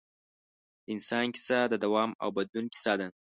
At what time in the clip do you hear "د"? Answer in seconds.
0.03-0.03, 1.67-1.73